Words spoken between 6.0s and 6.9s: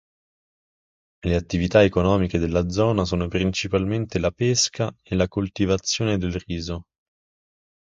del riso.